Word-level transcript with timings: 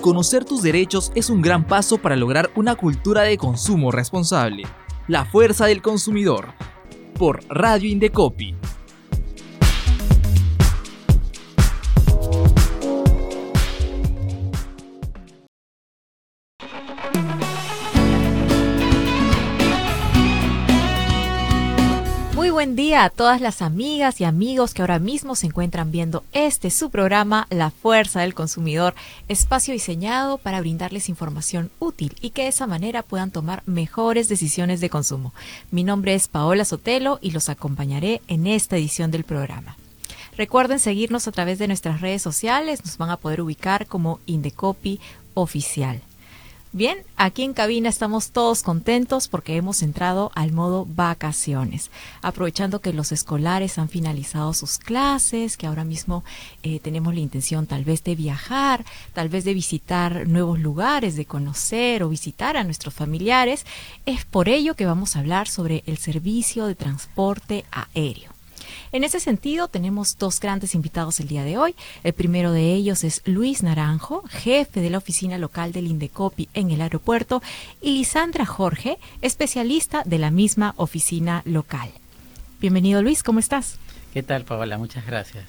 Conocer 0.00 0.46
tus 0.46 0.62
derechos 0.62 1.12
es 1.14 1.28
un 1.28 1.42
gran 1.42 1.66
paso 1.66 1.98
para 1.98 2.16
lograr 2.16 2.50
una 2.56 2.74
cultura 2.74 3.20
de 3.20 3.36
consumo 3.36 3.90
responsable. 3.90 4.62
La 5.08 5.26
fuerza 5.26 5.66
del 5.66 5.82
consumidor. 5.82 6.54
Por 7.18 7.44
Radio 7.50 7.90
Indecopi 7.90 8.56
buen 22.60 22.76
día 22.76 23.04
a 23.04 23.08
todas 23.08 23.40
las 23.40 23.62
amigas 23.62 24.20
y 24.20 24.24
amigos 24.24 24.74
que 24.74 24.82
ahora 24.82 24.98
mismo 24.98 25.34
se 25.34 25.46
encuentran 25.46 25.90
viendo 25.90 26.24
este 26.34 26.68
su 26.68 26.90
programa 26.90 27.46
La 27.48 27.70
Fuerza 27.70 28.20
del 28.20 28.34
Consumidor, 28.34 28.94
espacio 29.28 29.72
diseñado 29.72 30.36
para 30.36 30.60
brindarles 30.60 31.08
información 31.08 31.70
útil 31.78 32.14
y 32.20 32.28
que 32.30 32.42
de 32.42 32.48
esa 32.48 32.66
manera 32.66 33.02
puedan 33.02 33.30
tomar 33.30 33.62
mejores 33.64 34.28
decisiones 34.28 34.82
de 34.82 34.90
consumo. 34.90 35.32
Mi 35.70 35.84
nombre 35.84 36.14
es 36.14 36.28
Paola 36.28 36.66
Sotelo 36.66 37.18
y 37.22 37.30
los 37.30 37.48
acompañaré 37.48 38.20
en 38.28 38.46
esta 38.46 38.76
edición 38.76 39.10
del 39.10 39.24
programa. 39.24 39.78
Recuerden 40.36 40.80
seguirnos 40.80 41.26
a 41.28 41.32
través 41.32 41.58
de 41.58 41.66
nuestras 41.66 42.02
redes 42.02 42.20
sociales, 42.20 42.84
nos 42.84 42.98
van 42.98 43.08
a 43.08 43.16
poder 43.16 43.40
ubicar 43.40 43.86
como 43.86 44.20
Indecopy 44.26 45.00
Oficial. 45.32 46.02
Bien, 46.72 46.98
aquí 47.16 47.42
en 47.42 47.52
cabina 47.52 47.88
estamos 47.88 48.30
todos 48.30 48.62
contentos 48.62 49.26
porque 49.26 49.56
hemos 49.56 49.82
entrado 49.82 50.30
al 50.36 50.52
modo 50.52 50.86
vacaciones, 50.86 51.90
aprovechando 52.22 52.80
que 52.80 52.92
los 52.92 53.10
escolares 53.10 53.76
han 53.76 53.88
finalizado 53.88 54.54
sus 54.54 54.78
clases, 54.78 55.56
que 55.56 55.66
ahora 55.66 55.82
mismo 55.82 56.22
eh, 56.62 56.78
tenemos 56.78 57.12
la 57.12 57.18
intención 57.18 57.66
tal 57.66 57.84
vez 57.84 58.04
de 58.04 58.14
viajar, 58.14 58.84
tal 59.14 59.28
vez 59.28 59.42
de 59.42 59.52
visitar 59.52 60.28
nuevos 60.28 60.60
lugares, 60.60 61.16
de 61.16 61.26
conocer 61.26 62.04
o 62.04 62.08
visitar 62.08 62.56
a 62.56 62.62
nuestros 62.62 62.94
familiares. 62.94 63.66
Es 64.06 64.24
por 64.24 64.48
ello 64.48 64.76
que 64.76 64.86
vamos 64.86 65.16
a 65.16 65.18
hablar 65.18 65.48
sobre 65.48 65.82
el 65.86 65.98
servicio 65.98 66.66
de 66.66 66.76
transporte 66.76 67.64
aéreo. 67.72 68.39
En 68.92 69.04
ese 69.04 69.20
sentido, 69.20 69.68
tenemos 69.68 70.18
dos 70.18 70.40
grandes 70.40 70.74
invitados 70.74 71.20
el 71.20 71.28
día 71.28 71.44
de 71.44 71.58
hoy. 71.58 71.74
El 72.02 72.12
primero 72.12 72.52
de 72.52 72.74
ellos 72.74 73.04
es 73.04 73.22
Luis 73.24 73.62
Naranjo, 73.62 74.22
jefe 74.28 74.80
de 74.80 74.90
la 74.90 74.98
oficina 74.98 75.38
local 75.38 75.72
del 75.72 75.86
Indecopi 75.86 76.48
en 76.54 76.70
el 76.70 76.80
aeropuerto, 76.80 77.42
y 77.80 77.98
Lisandra 77.98 78.46
Jorge, 78.46 78.98
especialista 79.22 80.02
de 80.04 80.18
la 80.18 80.30
misma 80.30 80.74
oficina 80.76 81.42
local. 81.44 81.90
Bienvenido 82.60 83.02
Luis, 83.02 83.22
¿cómo 83.22 83.38
estás? 83.38 83.78
¿Qué 84.12 84.22
tal, 84.22 84.44
Paola? 84.44 84.76
Muchas 84.78 85.06
gracias. 85.06 85.44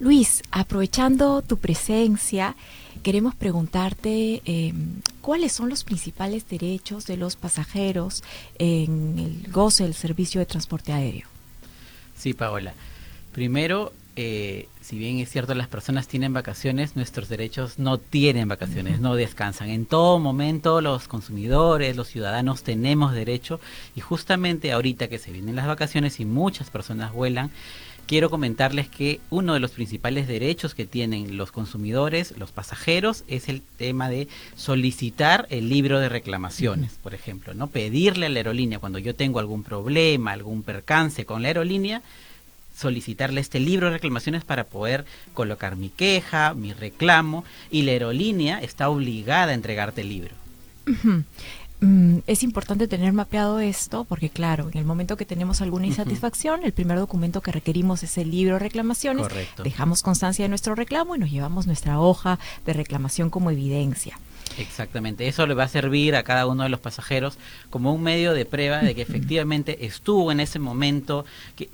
Luis, 0.00 0.42
aprovechando 0.52 1.42
tu 1.42 1.56
presencia, 1.56 2.54
queremos 3.02 3.34
preguntarte 3.34 4.42
em, 4.44 5.00
cuáles 5.20 5.52
son 5.52 5.68
los 5.68 5.82
principales 5.82 6.48
derechos 6.48 7.06
de 7.06 7.16
los 7.16 7.34
pasajeros 7.34 8.22
en 8.58 9.18
el 9.18 9.52
goce 9.52 9.82
del 9.82 9.94
servicio 9.94 10.38
de 10.38 10.46
transporte 10.46 10.92
aéreo. 10.92 11.26
Sí, 12.18 12.34
Paola. 12.34 12.74
Primero, 13.32 13.92
eh, 14.16 14.68
si 14.80 14.98
bien 14.98 15.18
es 15.18 15.30
cierto 15.30 15.54
las 15.54 15.68
personas 15.68 16.08
tienen 16.08 16.32
vacaciones, 16.32 16.96
nuestros 16.96 17.28
derechos 17.28 17.78
no 17.78 17.98
tienen 17.98 18.48
vacaciones, 18.48 18.98
no 18.98 19.14
descansan. 19.14 19.70
En 19.70 19.86
todo 19.86 20.18
momento 20.18 20.80
los 20.80 21.06
consumidores, 21.06 21.94
los 21.94 22.08
ciudadanos 22.08 22.64
tenemos 22.64 23.14
derecho 23.14 23.60
y 23.94 24.00
justamente 24.00 24.72
ahorita 24.72 25.06
que 25.06 25.20
se 25.20 25.30
vienen 25.30 25.54
las 25.54 25.68
vacaciones 25.68 26.18
y 26.18 26.24
muchas 26.24 26.68
personas 26.70 27.12
vuelan, 27.12 27.52
quiero 28.08 28.30
comentarles 28.30 28.88
que 28.88 29.20
uno 29.28 29.52
de 29.52 29.60
los 29.60 29.72
principales 29.72 30.26
derechos 30.26 30.74
que 30.74 30.86
tienen 30.86 31.36
los 31.36 31.52
consumidores, 31.52 32.34
los 32.38 32.50
pasajeros, 32.50 33.22
es 33.28 33.50
el 33.50 33.60
tema 33.76 34.08
de 34.08 34.28
solicitar 34.56 35.46
el 35.50 35.68
libro 35.68 36.00
de 36.00 36.08
reclamaciones, 36.08 36.92
por 37.02 37.14
ejemplo, 37.14 37.52
¿no? 37.52 37.68
Pedirle 37.68 38.26
a 38.26 38.28
la 38.30 38.38
aerolínea 38.38 38.78
cuando 38.78 38.98
yo 38.98 39.14
tengo 39.14 39.38
algún 39.38 39.62
problema, 39.62 40.32
algún 40.32 40.62
percance 40.62 41.26
con 41.26 41.42
la 41.42 41.48
aerolínea, 41.48 42.02
solicitarle 42.74 43.42
este 43.42 43.60
libro 43.60 43.88
de 43.88 43.92
reclamaciones 43.92 44.42
para 44.42 44.64
poder 44.64 45.04
colocar 45.34 45.76
mi 45.76 45.90
queja, 45.90 46.54
mi 46.54 46.72
reclamo, 46.72 47.44
y 47.70 47.82
la 47.82 47.92
aerolínea 47.92 48.62
está 48.62 48.88
obligada 48.88 49.52
a 49.52 49.54
entregarte 49.54 50.00
el 50.00 50.08
libro. 50.08 50.34
Mm, 51.80 52.18
es 52.26 52.42
importante 52.42 52.88
tener 52.88 53.12
mapeado 53.12 53.60
esto 53.60 54.04
porque, 54.04 54.30
claro, 54.30 54.68
en 54.72 54.78
el 54.78 54.84
momento 54.84 55.16
que 55.16 55.24
tenemos 55.24 55.60
alguna 55.60 55.86
insatisfacción, 55.86 56.64
el 56.64 56.72
primer 56.72 56.98
documento 56.98 57.40
que 57.40 57.52
requerimos 57.52 58.02
es 58.02 58.18
el 58.18 58.30
libro 58.32 58.54
de 58.54 58.60
reclamaciones. 58.60 59.26
Dejamos 59.62 60.02
constancia 60.02 60.44
de 60.44 60.48
nuestro 60.48 60.74
reclamo 60.74 61.14
y 61.14 61.20
nos 61.20 61.30
llevamos 61.30 61.66
nuestra 61.66 62.00
hoja 62.00 62.38
de 62.66 62.72
reclamación 62.72 63.30
como 63.30 63.50
evidencia. 63.52 64.18
Exactamente, 64.56 65.28
eso 65.28 65.46
le 65.46 65.54
va 65.54 65.64
a 65.64 65.68
servir 65.68 66.16
a 66.16 66.22
cada 66.24 66.46
uno 66.46 66.64
de 66.64 66.68
los 66.68 66.80
pasajeros 66.80 67.38
como 67.70 67.92
un 67.94 68.02
medio 68.02 68.32
de 68.32 68.44
prueba 68.44 68.78
de 68.78 68.94
que 68.94 69.02
efectivamente 69.02 69.86
estuvo 69.86 70.32
en 70.32 70.40
ese 70.40 70.58
momento 70.58 71.24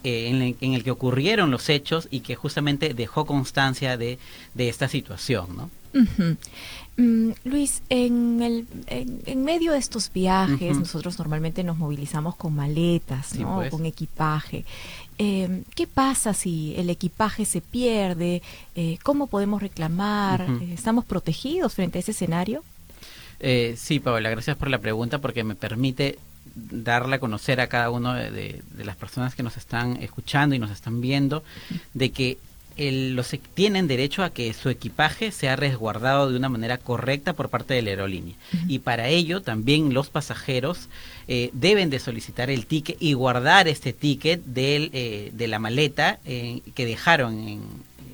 eh, 0.03 0.57
en, 0.61 0.75
el, 0.75 0.85
que 0.85 0.91
ocurrieron 0.91 1.51
los 1.51 1.69
hechos 1.69 2.09
y 2.11 2.21
que 2.21 2.35
justamente 2.35 2.93
dejó 2.93 3.25
constancia 3.25 3.97
de, 3.97 4.19
esta 4.59 4.89
situación, 4.89 5.57
¿no? 5.57 5.71
Mm, 6.97 7.31
Luis, 7.45 7.83
en, 7.89 8.41
el, 8.41 8.67
en, 8.87 9.45
medio 9.45 9.73
de 9.73 9.79
estos 9.79 10.13
viajes, 10.13 10.79
nosotros 10.79 11.19
normalmente 11.19 11.65
nos 11.65 11.77
movilizamos 11.77 12.37
con 12.37 12.55
maletas, 12.55 13.35
¿no? 13.35 13.57
Pues. 13.57 13.71
con 13.71 13.85
equipaje. 13.85 14.65
Eh, 15.19 15.63
¿Qué 15.75 15.87
pasa 15.87 16.35
si 16.35 16.75
el 16.77 16.91
equipaje 16.91 17.45
se 17.45 17.61
pierde? 17.61 18.43
Eh, 18.77 18.99
¿Cómo 19.03 19.27
podemos 19.27 19.61
reclamar? 19.61 20.43
Eh, 20.43 20.75
¿Estamos 20.75 21.05
protegidos 21.05 21.75
frente 21.75 21.99
a 21.99 22.01
ese 22.01 22.13
escenario? 22.13 22.63
sí, 23.77 24.01
Paola, 24.01 24.31
gracias 24.31 24.57
por 24.57 24.71
la 24.71 24.79
pregunta 24.79 25.19
porque 25.19 25.45
me 25.45 25.55
permite 25.55 26.19
darle 26.55 27.17
a 27.17 27.19
conocer 27.19 27.61
a 27.61 27.67
cada 27.67 27.91
uno 27.91 28.15
de, 28.15 28.63
las 28.79 28.97
personas 28.97 29.35
que 29.35 29.43
nos 29.43 29.59
están 29.59 29.99
escuchando 30.03 30.55
y 30.55 30.59
nos 30.59 30.71
están 30.71 31.03
viendo 31.03 31.45
de 31.93 32.11
que 32.11 32.39
los 32.77 33.35
tienen 33.55 33.87
derecho 33.87 34.23
a 34.23 34.31
que 34.31 34.53
su 34.53 34.69
equipaje 34.69 35.31
sea 35.31 35.57
resguardado 35.57 36.31
de 36.31 36.37
una 36.37 36.49
manera 36.49 36.79
correcta 36.79 37.33
por 37.33 37.49
parte 37.49 37.75
de 37.75 37.83
la 37.83 37.91
aerolínea. 37.91 38.35
Y 38.69 38.81
para 38.81 39.09
ello 39.09 39.43
también 39.43 39.95
los 39.95 40.11
pasajeros 40.11 40.89
eh, 41.29 41.51
deben 41.53 41.91
de 41.91 41.99
solicitar 41.99 42.51
el 42.51 42.67
ticket 42.67 42.97
y 43.01 43.13
guardar 43.13 43.69
este 43.69 43.93
ticket 43.93 44.45
del, 44.45 44.91
eh, 44.93 45.31
de 45.33 45.49
la 45.49 45.59
maleta 45.59 46.19
eh, 46.25 46.61
que 46.75 46.87
dejaron 46.87 47.49
en, 47.49 47.61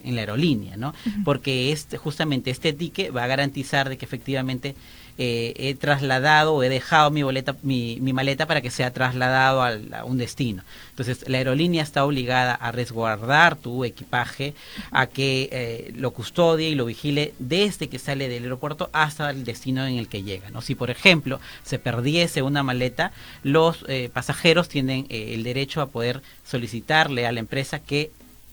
en, 0.04 0.14
la 0.14 0.22
aerolínea, 0.22 0.76
¿no? 0.76 0.94
Porque 1.24 1.72
este, 1.72 1.96
justamente 1.96 2.50
este 2.50 2.72
ticket 2.72 3.14
va 3.14 3.24
a 3.24 3.26
garantizar 3.26 3.88
de 3.88 3.98
que 3.98 4.04
efectivamente 4.04 4.74
eh, 5.22 5.52
he 5.56 5.74
trasladado 5.74 6.54
o 6.54 6.62
he 6.62 6.70
dejado 6.70 7.10
mi 7.10 7.22
boleta, 7.22 7.54
mi, 7.62 8.00
maleta 8.00 8.46
para 8.46 8.62
que 8.62 8.70
sea 8.70 8.90
trasladado 8.90 9.62
a, 9.62 10.04
un 10.06 10.16
destino. 10.16 10.62
Entonces, 10.88 11.28
la 11.28 11.36
aerolínea 11.36 11.82
está 11.82 12.06
obligada 12.06 12.54
a 12.54 12.72
resguardar 12.72 13.54
tu 13.56 13.84
equipaje, 13.84 14.54
a 14.90 15.06
que 15.08 15.50
eh, 15.52 15.92
lo 15.94 16.12
custodie 16.12 16.70
y 16.70 16.74
lo 16.74 16.86
vigile 16.86 17.34
desde 17.38 17.90
que 17.90 17.98
sale 17.98 18.30
del 18.30 18.44
aeropuerto 18.44 18.88
hasta 18.94 19.28
el 19.28 19.44
destino 19.44 19.86
en 19.86 19.98
el 19.98 20.08
que 20.08 20.22
llega. 20.22 20.48
¿no? 20.48 20.62
Si, 20.62 20.74
por 20.74 20.88
ejemplo, 20.88 21.38
se 21.64 21.78
perdiese 21.78 22.40
una 22.40 22.62
maleta, 22.62 23.12
los 23.42 23.84
eh, 23.88 24.08
pasajeros 24.10 24.70
tienen 24.70 25.06
el 25.10 25.42
derecho 25.42 25.82
a 25.82 25.90
poder 25.90 26.22
solicitarle 26.46 27.26
a 27.26 27.32
la 27.32 27.40
empresa 27.40 27.78
que 27.78 28.10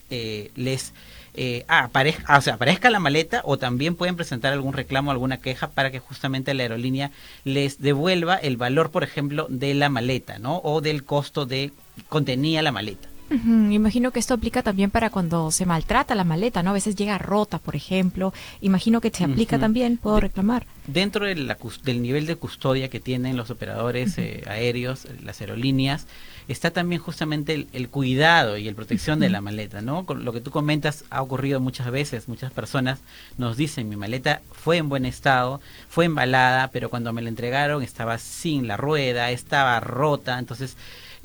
les 0.09 0.93
eh, 1.39 1.65
ah, 1.67 1.83
aparezca, 1.83 2.37
o 2.37 2.41
sea, 2.41 2.55
aparezca 2.55 2.89
la 2.89 2.99
maleta 2.99 3.41
o 3.45 3.57
también 3.57 3.95
pueden 3.95 4.15
presentar 4.15 4.53
algún 4.53 4.73
reclamo, 4.73 5.11
alguna 5.11 5.37
queja 5.37 5.69
para 5.69 5.91
que 5.91 5.99
justamente 5.99 6.53
la 6.55 6.63
aerolínea 6.63 7.11
les 7.43 7.79
devuelva 7.79 8.35
el 8.35 8.57
valor, 8.57 8.89
por 8.89 9.03
ejemplo, 9.03 9.45
de 9.49 9.75
la 9.75 9.89
maleta, 9.89 10.39
¿no? 10.39 10.59
O 10.63 10.81
del 10.81 11.03
costo 11.03 11.45
de 11.45 11.71
contenía 12.09 12.61
la 12.63 12.71
maleta. 12.71 13.07
Imagino 13.29 14.11
que 14.11 14.19
esto 14.19 14.33
aplica 14.33 14.63
también 14.63 14.89
para 14.89 15.09
cuando 15.09 15.51
se 15.51 15.65
maltrata 15.65 16.15
la 16.15 16.23
maleta, 16.23 16.63
¿no? 16.63 16.69
A 16.69 16.73
veces 16.73 16.95
llega 16.95 17.17
rota, 17.17 17.59
por 17.59 17.75
ejemplo. 17.75 18.33
Imagino 18.61 19.01
que 19.01 19.09
se 19.09 19.25
aplica 19.25 19.59
también, 19.59 19.97
puedo 19.97 20.21
reclamar. 20.21 20.65
Dentro 20.87 21.25
del 21.25 22.01
nivel 22.01 22.25
de 22.25 22.37
custodia 22.37 22.89
que 22.89 23.01
tienen 23.01 23.35
los 23.35 23.49
operadores 23.49 24.17
eh, 24.17 24.43
aéreos, 24.47 25.07
las 25.23 25.41
aerolíneas, 25.41 26.07
está 26.47 26.71
también 26.71 27.01
justamente 27.01 27.67
el, 27.71 27.89
cuidado 27.89 28.57
y 28.57 28.63
la 28.63 28.73
protección 28.73 29.19
de 29.19 29.29
la 29.29 29.41
maleta, 29.41 29.81
¿no? 29.81 30.05
Con 30.05 30.23
lo 30.23 30.33
que 30.33 30.41
tú 30.41 30.51
comentas 30.51 31.03
ha 31.09 31.21
ocurrido 31.21 31.59
muchas 31.59 31.91
veces, 31.91 32.27
muchas 32.27 32.51
personas 32.51 32.99
nos 33.37 33.57
dicen, 33.57 33.89
mi 33.89 33.95
maleta 33.95 34.41
fue 34.51 34.77
en 34.77 34.89
buen 34.89 35.05
estado, 35.05 35.59
fue 35.89 36.05
embalada, 36.05 36.69
pero 36.69 36.89
cuando 36.89 37.11
me 37.11 37.21
la 37.21 37.29
entregaron 37.29 37.83
estaba 37.83 38.17
sin 38.17 38.67
la 38.67 38.77
rueda, 38.77 39.31
estaba 39.31 39.79
rota, 39.79 40.39
entonces 40.39 40.77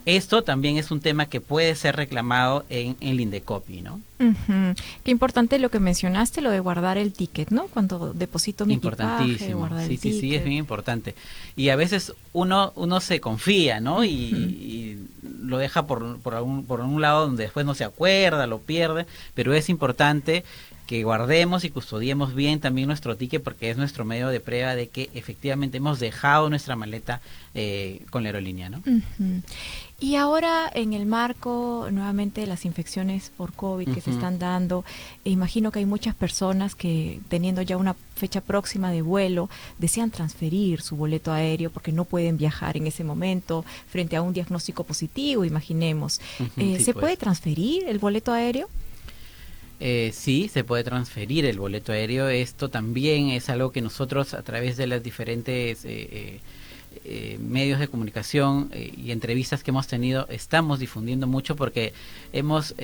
esto 0.06 0.42
también 0.42 0.76
es 0.76 0.90
un 0.90 1.00
tema 1.00 1.26
que 1.26 1.40
puede 1.40 1.74
ser 1.74 1.96
reclamado 1.96 2.64
en, 2.68 2.96
el 3.00 3.20
Indecopy, 3.20 3.82
¿no? 3.82 4.00
Qué 5.02 5.10
importante 5.10 5.58
lo 5.58 5.68
que 5.68 5.80
mencionaste, 5.80 6.42
lo 6.42 6.50
de 6.50 6.60
guardar 6.60 6.96
el 6.96 7.12
ticket, 7.12 7.50
¿no? 7.50 7.66
Cuando 7.66 8.12
deposito 8.12 8.66
mi 8.66 8.74
Importantísimo. 8.74 9.68
sí, 9.86 9.96
sí, 9.96 10.20
sí, 10.20 10.34
es 10.34 10.44
bien 10.44 10.58
importante. 10.58 11.16
Y 11.56 11.70
a 11.70 11.76
veces 11.76 12.12
uno 12.32 12.72
uno 12.76 13.00
se 13.00 13.20
confía, 13.20 13.80
¿no? 13.80 14.04
Y, 14.04 14.98
lo 15.42 15.58
deja 15.58 15.86
por, 15.86 16.18
por, 16.20 16.34
un, 16.34 16.64
por 16.64 16.80
un 16.80 17.00
lado 17.00 17.26
donde 17.26 17.42
después 17.42 17.66
no 17.66 17.74
se 17.74 17.84
acuerda, 17.84 18.46
lo 18.46 18.60
pierde, 18.60 19.06
pero 19.34 19.54
es 19.54 19.68
importante 19.68 20.44
que 20.92 21.04
guardemos 21.04 21.64
y 21.64 21.70
custodiemos 21.70 22.34
bien 22.34 22.60
también 22.60 22.86
nuestro 22.86 23.16
ticket 23.16 23.42
porque 23.42 23.70
es 23.70 23.78
nuestro 23.78 24.04
medio 24.04 24.28
de 24.28 24.40
prueba 24.40 24.74
de 24.74 24.88
que 24.88 25.08
efectivamente 25.14 25.78
hemos 25.78 26.00
dejado 26.00 26.50
nuestra 26.50 26.76
maleta 26.76 27.22
eh, 27.54 28.02
con 28.10 28.22
la 28.22 28.28
aerolínea. 28.28 28.68
¿no? 28.68 28.82
Y 29.98 30.16
ahora 30.16 30.70
en 30.74 30.92
el 30.92 31.06
marco 31.06 31.88
nuevamente 31.90 32.42
de 32.42 32.46
las 32.46 32.66
infecciones 32.66 33.32
por 33.34 33.54
COVID 33.54 33.88
que 33.88 34.02
se 34.02 34.10
están 34.10 34.38
dando, 34.38 34.84
imagino 35.24 35.72
que 35.72 35.78
hay 35.78 35.86
muchas 35.86 36.14
personas 36.14 36.74
que 36.74 37.20
teniendo 37.30 37.62
ya 37.62 37.78
una 37.78 37.96
fecha 38.14 38.42
próxima 38.42 38.92
de 38.92 39.00
vuelo 39.00 39.48
desean 39.78 40.10
transferir 40.10 40.82
su 40.82 40.96
boleto 40.96 41.32
aéreo 41.32 41.70
porque 41.70 41.92
no 41.92 42.04
pueden 42.04 42.36
viajar 42.36 42.76
en 42.76 42.86
ese 42.86 43.02
momento 43.02 43.64
frente 43.88 44.14
a 44.16 44.20
un 44.20 44.34
diagnóstico 44.34 44.84
positivo, 44.84 45.46
imaginemos. 45.46 46.20
Eh, 46.58 46.80
¿Se 46.84 46.92
puede 46.92 47.16
transferir 47.16 47.84
el 47.88 47.98
boleto 47.98 48.30
aéreo? 48.30 48.68
Eh, 49.84 50.12
sí, 50.14 50.48
se 50.48 50.62
puede 50.62 50.84
transferir 50.84 51.44
el 51.44 51.58
boleto 51.58 51.90
aéreo. 51.90 52.28
Esto 52.28 52.70
también 52.70 53.30
es 53.30 53.50
algo 53.50 53.72
que 53.72 53.82
nosotros 53.82 54.32
a 54.32 54.42
través 54.42 54.76
de 54.76 54.86
las 54.86 55.02
diferentes... 55.02 55.84
Eh, 55.84 56.08
eh 56.12 56.40
eh, 57.04 57.38
medios 57.40 57.80
de 57.80 57.88
comunicación 57.88 58.70
eh, 58.72 58.92
y 58.96 59.12
entrevistas 59.12 59.64
que 59.64 59.70
hemos 59.70 59.86
tenido 59.86 60.26
estamos 60.28 60.78
difundiendo 60.78 61.26
mucho 61.26 61.56
porque 61.56 61.94
hemos 62.34 62.74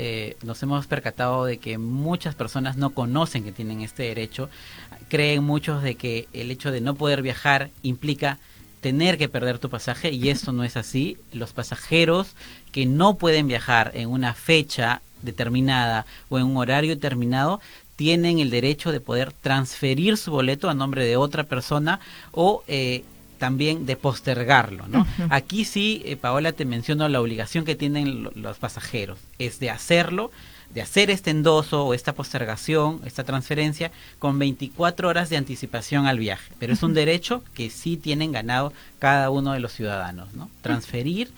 nos 0.42 0.62
hemos 0.62 0.86
percatado 0.86 1.44
de 1.44 1.58
que 1.58 1.76
muchas 1.76 2.34
personas 2.34 2.78
no 2.78 2.90
conocen 2.90 3.44
que 3.44 3.52
tienen 3.52 3.82
este 3.82 4.04
derecho 4.04 4.48
creen 5.08 5.44
muchos 5.44 5.82
de 5.82 5.96
que 5.96 6.26
el 6.32 6.50
hecho 6.50 6.72
de 6.72 6.80
no 6.80 6.94
poder 6.94 7.20
viajar 7.20 7.70
implica 7.82 8.38
tener 8.80 9.18
que 9.18 9.28
perder 9.28 9.58
tu 9.58 9.68
pasaje 9.68 10.10
y 10.10 10.30
eso 10.30 10.52
no 10.52 10.64
es 10.64 10.78
así 10.78 11.18
los 11.32 11.52
pasajeros 11.52 12.34
que 12.72 12.86
no 12.86 13.18
pueden 13.18 13.46
viajar 13.46 13.92
en 13.94 14.08
una 14.08 14.32
fecha 14.32 15.02
determinada 15.22 16.06
o 16.28 16.38
en 16.38 16.44
un 16.44 16.56
horario 16.56 16.94
determinado 16.94 17.60
tienen 17.96 18.38
el 18.38 18.50
derecho 18.50 18.92
de 18.92 19.00
poder 19.00 19.32
transferir 19.32 20.16
su 20.16 20.30
boleto 20.30 20.70
a 20.70 20.74
nombre 20.74 21.04
de 21.04 21.16
otra 21.16 21.44
persona 21.44 21.98
o 22.30 22.62
eh, 22.68 23.02
también 23.38 23.86
de 23.86 23.96
postergarlo, 23.96 24.86
¿no? 24.88 25.06
Aquí 25.30 25.64
sí, 25.64 26.02
eh, 26.04 26.16
Paola, 26.16 26.52
te 26.52 26.64
menciono 26.64 27.08
la 27.08 27.20
obligación 27.20 27.64
que 27.64 27.76
tienen 27.76 28.28
los 28.34 28.58
pasajeros, 28.58 29.18
es 29.38 29.58
de 29.58 29.70
hacerlo, 29.70 30.30
de 30.74 30.82
hacer 30.82 31.10
este 31.10 31.30
endoso 31.30 31.86
o 31.86 31.94
esta 31.94 32.12
postergación, 32.12 33.00
esta 33.04 33.24
transferencia, 33.24 33.90
con 34.18 34.38
24 34.38 35.08
horas 35.08 35.30
de 35.30 35.36
anticipación 35.36 36.06
al 36.06 36.18
viaje. 36.18 36.52
Pero 36.58 36.74
es 36.74 36.82
un 36.82 36.94
derecho 36.94 37.42
que 37.54 37.70
sí 37.70 37.96
tienen 37.96 38.32
ganado 38.32 38.72
cada 38.98 39.30
uno 39.30 39.52
de 39.52 39.60
los 39.60 39.72
ciudadanos, 39.72 40.34
¿no? 40.34 40.50
Transferir 40.60 41.30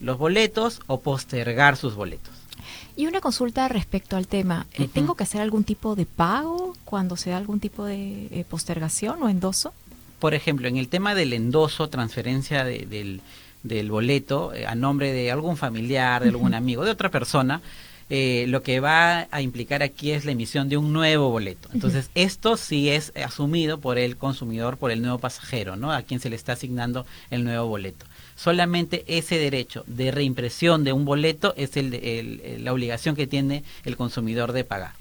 los 0.00 0.18
boletos 0.18 0.80
o 0.86 1.00
postergar 1.00 1.76
sus 1.76 1.94
boletos. 1.94 2.34
Y 2.96 3.06
una 3.06 3.20
consulta 3.20 3.68
respecto 3.68 4.16
al 4.16 4.26
tema, 4.26 4.66
eh, 4.74 4.88
¿tengo 4.92 5.14
que 5.14 5.24
hacer 5.24 5.40
algún 5.40 5.64
tipo 5.64 5.96
de 5.96 6.06
pago 6.06 6.74
cuando 6.84 7.16
se 7.16 7.30
da 7.30 7.36
algún 7.36 7.60
tipo 7.60 7.84
de 7.84 8.26
eh, 8.30 8.44
postergación 8.48 9.22
o 9.22 9.28
endoso? 9.28 9.72
Por 10.18 10.34
ejemplo, 10.34 10.68
en 10.68 10.76
el 10.76 10.88
tema 10.88 11.14
del 11.14 11.32
endoso, 11.32 11.88
transferencia 11.88 12.62
del, 12.64 13.22
del, 13.62 13.90
boleto 13.90 14.52
eh, 14.52 14.66
a 14.66 14.74
nombre 14.74 15.12
de 15.12 15.30
algún 15.30 15.56
familiar, 15.56 16.22
de 16.22 16.28
algún 16.28 16.52
amigo, 16.52 16.84
de 16.84 16.90
otra 16.90 17.10
persona, 17.10 17.62
eh, 18.10 18.46
lo 18.48 18.64
que 18.64 18.80
va 18.80 19.28
a 19.30 19.40
implicar 19.40 19.84
aquí 19.84 20.10
es 20.10 20.24
la 20.24 20.32
emisión 20.32 20.68
de 20.68 20.76
un 20.76 20.92
nuevo 20.92 21.30
boleto. 21.30 21.68
Entonces, 21.72 22.10
esto 22.16 22.56
sí 22.56 22.90
es 22.90 23.12
asumido 23.14 23.78
por 23.78 23.98
el 23.98 24.16
consumidor, 24.16 24.78
por 24.78 24.90
el 24.90 25.00
nuevo 25.00 25.18
pasajero, 25.18 25.76
¿no? 25.76 25.92
A 25.92 26.02
quien 26.02 26.18
se 26.18 26.28
le 26.28 26.34
está 26.34 26.54
asignando 26.54 27.06
el 27.30 27.44
nuevo 27.44 27.68
boleto. 27.68 28.04
Solamente 28.42 29.04
ese 29.06 29.36
derecho 29.36 29.84
de 29.86 30.10
reimpresión 30.10 30.82
de 30.82 30.94
un 30.94 31.04
boleto 31.04 31.52
es 31.58 31.76
el, 31.76 32.64
la 32.64 32.72
obligación 32.72 33.14
que 33.14 33.26
tiene 33.26 33.64
el 33.84 33.98
consumidor 33.98 34.52
de 34.52 34.64
pagar. 34.64 34.92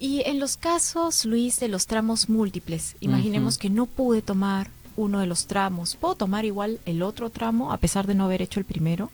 Y 0.00 0.22
en 0.26 0.40
los 0.40 0.56
casos, 0.56 1.24
Luis, 1.24 1.60
de 1.60 1.68
los 1.68 1.86
tramos 1.86 2.28
múltiples, 2.28 2.96
imaginemos 2.98 3.56
que 3.56 3.70
no 3.70 3.86
pude 3.86 4.20
tomar 4.20 4.68
uno 4.96 5.20
de 5.20 5.26
los 5.26 5.46
tramos, 5.46 5.94
¿puedo 5.94 6.16
tomar 6.16 6.44
igual 6.44 6.80
el 6.86 7.04
otro 7.04 7.30
tramo 7.30 7.72
a 7.72 7.76
pesar 7.76 8.08
de 8.08 8.16
no 8.16 8.24
haber 8.24 8.42
hecho 8.42 8.58
el 8.58 8.66
primero? 8.66 9.12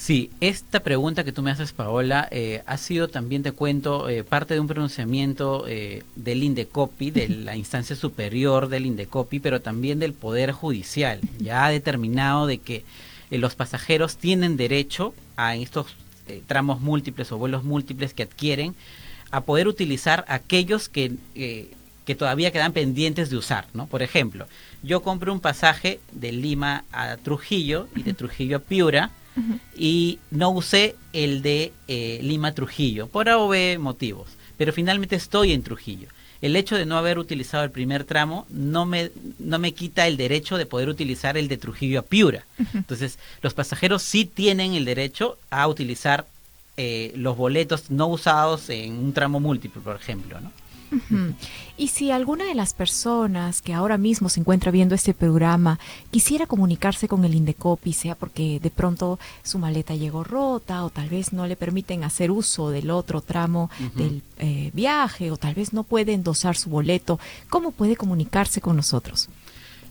Sí, 0.00 0.30
esta 0.40 0.80
pregunta 0.80 1.24
que 1.24 1.32
tú 1.32 1.42
me 1.42 1.50
haces, 1.50 1.72
Paola, 1.72 2.26
eh, 2.30 2.62
ha 2.64 2.78
sido 2.78 3.08
también, 3.08 3.42
te 3.42 3.52
cuento, 3.52 4.08
eh, 4.08 4.24
parte 4.24 4.54
de 4.54 4.60
un 4.60 4.66
pronunciamiento 4.66 5.66
eh, 5.68 6.04
del 6.16 6.42
INDECOPI, 6.42 7.10
de 7.10 7.28
la 7.44 7.54
instancia 7.54 7.94
superior 7.94 8.70
del 8.70 8.86
INDECOPI, 8.86 9.40
pero 9.40 9.60
también 9.60 9.98
del 9.98 10.14
Poder 10.14 10.52
Judicial. 10.52 11.20
Ya 11.38 11.66
ha 11.66 11.70
determinado 11.70 12.46
de 12.46 12.58
que 12.58 12.82
los 13.30 13.54
pasajeros 13.54 14.16
tienen 14.16 14.56
derecho 14.56 15.12
a 15.36 15.54
estos 15.54 15.94
eh, 16.30 16.42
tramos 16.46 16.80
múltiples 16.80 17.32
o 17.32 17.38
vuelos 17.38 17.64
múltiples 17.64 18.14
que 18.14 18.22
adquieren, 18.22 18.74
a 19.30 19.42
poder 19.42 19.68
utilizar 19.68 20.24
aquellos 20.28 20.88
que, 20.88 21.12
eh, 21.34 21.72
que 22.04 22.14
todavía 22.14 22.52
quedan 22.52 22.72
pendientes 22.72 23.30
de 23.30 23.36
usar, 23.36 23.66
¿no? 23.74 23.86
Por 23.86 24.02
ejemplo, 24.02 24.46
yo 24.82 25.02
compro 25.02 25.32
un 25.32 25.40
pasaje 25.40 26.00
de 26.12 26.32
Lima 26.32 26.84
a 26.92 27.16
Trujillo 27.16 27.88
y 27.96 28.02
de 28.02 28.14
Trujillo 28.14 28.58
a 28.58 28.60
Piura 28.60 29.10
y 29.76 30.18
no 30.30 30.50
usé 30.50 30.96
el 31.12 31.42
de 31.42 31.72
eh, 31.88 32.20
Lima 32.22 32.52
Trujillo 32.52 33.06
por 33.06 33.28
A 33.28 33.38
o 33.38 33.48
B 33.48 33.78
motivos, 33.78 34.28
pero 34.56 34.72
finalmente 34.72 35.16
estoy 35.16 35.52
en 35.52 35.62
Trujillo 35.62 36.08
el 36.40 36.56
hecho 36.56 36.76
de 36.76 36.86
no 36.86 36.96
haber 36.96 37.18
utilizado 37.18 37.64
el 37.64 37.70
primer 37.70 38.04
tramo 38.04 38.46
no 38.48 38.86
me, 38.86 39.10
no 39.38 39.58
me 39.58 39.72
quita 39.72 40.06
el 40.06 40.16
derecho 40.16 40.56
de 40.56 40.66
poder 40.66 40.88
utilizar 40.88 41.36
el 41.36 41.48
de 41.48 41.58
Trujillo 41.58 42.00
a 42.00 42.02
Piura. 42.02 42.46
Entonces, 42.74 43.18
los 43.42 43.52
pasajeros 43.52 44.02
sí 44.02 44.24
tienen 44.24 44.74
el 44.74 44.84
derecho 44.84 45.36
a 45.50 45.68
utilizar 45.68 46.26
eh, 46.76 47.12
los 47.14 47.36
boletos 47.36 47.90
no 47.90 48.06
usados 48.06 48.70
en 48.70 48.92
un 48.94 49.12
tramo 49.12 49.38
múltiple, 49.38 49.82
por 49.82 49.96
ejemplo, 49.96 50.40
¿no? 50.40 50.50
Y 51.76 51.88
si 51.88 52.10
alguna 52.10 52.44
de 52.44 52.54
las 52.54 52.74
personas 52.74 53.62
que 53.62 53.72
ahora 53.72 53.96
mismo 53.96 54.28
se 54.28 54.40
encuentra 54.40 54.70
viendo 54.70 54.94
este 54.94 55.14
programa 55.14 55.78
quisiera 56.10 56.46
comunicarse 56.46 57.08
con 57.08 57.24
el 57.24 57.34
Indecopi, 57.34 57.92
sea 57.92 58.14
porque 58.14 58.60
de 58.60 58.70
pronto 58.70 59.18
su 59.42 59.58
maleta 59.58 59.94
llegó 59.94 60.24
rota 60.24 60.84
o 60.84 60.90
tal 60.90 61.08
vez 61.08 61.32
no 61.32 61.46
le 61.46 61.56
permiten 61.56 62.04
hacer 62.04 62.30
uso 62.30 62.70
del 62.70 62.90
otro 62.90 63.20
tramo 63.20 63.70
del 63.94 64.22
eh, 64.38 64.70
viaje 64.74 65.30
o 65.30 65.36
tal 65.36 65.54
vez 65.54 65.72
no 65.72 65.84
puede 65.84 66.12
endosar 66.12 66.56
su 66.56 66.70
boleto, 66.70 67.18
¿cómo 67.48 67.70
puede 67.70 67.96
comunicarse 67.96 68.60
con 68.60 68.76
nosotros? 68.76 69.28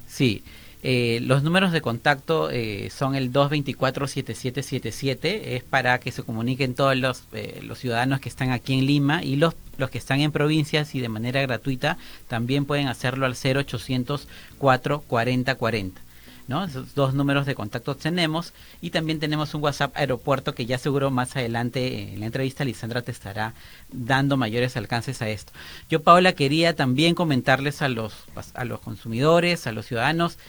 Sí, 0.08 0.44
eh, 0.82 1.20
los 1.24 1.44
números 1.44 1.74
de 1.74 1.82
contacto 1.82 2.50
eh, 2.50 2.90
son 2.90 3.14
el 3.16 3.34
224-7777, 3.34 5.18
es 5.24 5.62
para 5.64 6.00
que 6.00 6.14
se 6.14 6.24
comuniquen 6.24 6.74
todos 6.74 6.96
los, 6.96 7.26
eh, 7.34 7.60
los 7.64 7.80
ciudadanos 7.80 8.22
que 8.22 8.30
están 8.30 8.52
aquí 8.52 8.76
en 8.76 8.86
Lima 8.86 9.22
y 9.22 9.36
los, 9.36 9.56
los 9.78 9.90
que 9.90 9.98
están 9.98 10.22
en 10.22 10.32
provincias 10.32 10.96
y 10.96 11.02
de 11.02 11.10
manera 11.10 11.42
gratuita 11.42 11.98
también 12.30 12.64
pueden 12.64 12.88
hacerlo 12.88 13.26
al 13.26 13.36
0800 13.36 14.30
440 14.58 15.56
40. 15.56 16.02
¿no? 16.48 16.64
Esos 16.64 16.96
dos 16.96 17.14
números 17.14 17.46
de 17.46 17.56
contacto 17.56 17.96
tenemos 17.96 18.54
y 18.82 18.90
también 18.90 19.20
tenemos 19.20 19.54
un 19.54 19.62
WhatsApp 19.62 19.92
aeropuerto 19.96 20.56
que 20.56 20.66
ya 20.66 20.80
seguro 20.80 21.12
más 21.12 21.36
adelante 21.36 22.14
en 22.14 22.22
la 22.22 22.26
entrevista 22.26 22.66
Lisandra 22.66 23.04
te 23.04 23.12
estará 23.12 23.54
dando 23.92 24.38
mayores 24.38 24.76
alcances 24.76 25.22
a 25.22 25.30
esto. 25.30 25.54
Yo 25.90 26.02
Paola 26.02 26.34
quería 26.34 26.76
también 26.76 27.14
comentarles 27.16 27.84
a 27.84 27.90
los 27.90 28.14
a 28.56 28.66
los 28.66 28.80
consumidores, 28.80 29.68
a 29.68 29.72
los 29.74 29.86
ciudadanos 29.86 30.40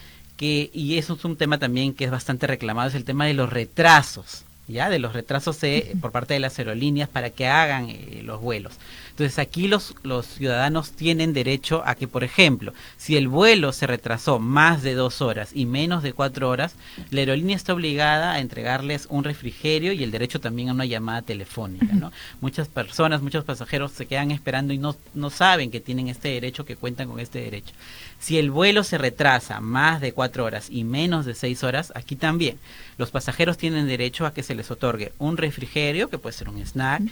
y 0.46 0.98
eso 0.98 1.14
es 1.14 1.24
un 1.24 1.36
tema 1.36 1.58
también 1.58 1.94
que 1.94 2.04
es 2.04 2.10
bastante 2.10 2.46
reclamado, 2.46 2.88
es 2.88 2.94
el 2.94 3.04
tema 3.04 3.26
de 3.26 3.34
los 3.34 3.50
retrasos, 3.50 4.44
¿ya? 4.70 4.88
De 4.88 4.98
los 4.98 5.12
retrasos 5.12 5.58
por 6.00 6.12
parte 6.12 6.34
de 6.34 6.40
las 6.40 6.58
aerolíneas 6.58 7.08
para 7.08 7.30
que 7.30 7.46
hagan 7.46 7.90
eh, 7.90 8.22
los 8.24 8.40
vuelos. 8.40 8.74
Entonces 9.20 9.38
aquí 9.38 9.68
los, 9.68 9.94
los 10.02 10.26
ciudadanos 10.26 10.92
tienen 10.92 11.34
derecho 11.34 11.82
a 11.84 11.94
que, 11.94 12.08
por 12.08 12.24
ejemplo, 12.24 12.72
si 12.96 13.16
el 13.16 13.28
vuelo 13.28 13.72
se 13.72 13.86
retrasó 13.86 14.38
más 14.38 14.82
de 14.82 14.94
dos 14.94 15.20
horas 15.20 15.50
y 15.52 15.66
menos 15.66 16.02
de 16.02 16.14
cuatro 16.14 16.48
horas, 16.48 16.74
la 17.10 17.20
aerolínea 17.20 17.56
está 17.56 17.74
obligada 17.74 18.32
a 18.32 18.40
entregarles 18.40 19.06
un 19.10 19.24
refrigerio 19.24 19.92
y 19.92 20.02
el 20.02 20.10
derecho 20.10 20.40
también 20.40 20.70
a 20.70 20.72
una 20.72 20.86
llamada 20.86 21.22
telefónica. 21.22 21.92
¿no? 21.92 22.12
Muchas 22.40 22.68
personas, 22.68 23.20
muchos 23.20 23.44
pasajeros 23.44 23.92
se 23.92 24.06
quedan 24.06 24.30
esperando 24.30 24.72
y 24.72 24.78
no, 24.78 24.96
no 25.12 25.28
saben 25.28 25.70
que 25.70 25.80
tienen 25.80 26.08
este 26.08 26.28
derecho, 26.28 26.64
que 26.64 26.76
cuentan 26.76 27.08
con 27.08 27.20
este 27.20 27.40
derecho. 27.40 27.74
Si 28.20 28.38
el 28.38 28.50
vuelo 28.50 28.84
se 28.84 28.98
retrasa 28.98 29.60
más 29.60 30.00
de 30.00 30.12
cuatro 30.12 30.44
horas 30.44 30.68
y 30.70 30.84
menos 30.84 31.24
de 31.24 31.34
seis 31.34 31.64
horas, 31.64 31.90
aquí 31.94 32.16
también 32.16 32.58
los 32.98 33.10
pasajeros 33.10 33.56
tienen 33.56 33.86
derecho 33.86 34.26
a 34.26 34.34
que 34.34 34.42
se 34.42 34.54
les 34.54 34.59
otorgue 34.68 35.12
un 35.18 35.36
refrigerio, 35.36 36.10
que 36.10 36.18
puede 36.18 36.34
ser 36.34 36.48
un 36.48 36.58
snack, 36.58 37.02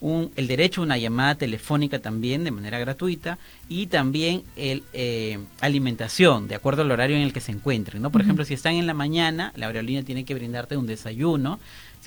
un, 0.00 0.32
el 0.36 0.48
derecho 0.48 0.80
a 0.80 0.84
una 0.84 0.98
llamada 0.98 1.36
telefónica 1.36 2.00
también 2.00 2.44
de 2.44 2.50
manera 2.50 2.78
gratuita 2.78 3.38
y 3.68 3.86
también 3.86 4.42
el 4.56 4.82
eh, 4.92 5.38
alimentación 5.60 6.48
de 6.48 6.54
acuerdo 6.56 6.82
al 6.82 6.90
horario 6.90 7.16
en 7.16 7.22
el 7.22 7.32
que 7.32 7.40
se 7.40 7.52
encuentren. 7.52 8.02
¿no? 8.02 8.10
Por 8.10 8.20
ejemplo, 8.20 8.44
si 8.44 8.54
están 8.54 8.74
en 8.74 8.86
la 8.86 8.94
mañana, 8.94 9.52
la 9.56 9.66
aerolínea 9.66 10.02
tiene 10.02 10.24
que 10.24 10.34
brindarte 10.34 10.76
un 10.76 10.86
desayuno, 10.86 11.60